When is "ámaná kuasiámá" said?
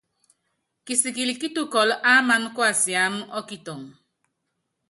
2.13-3.21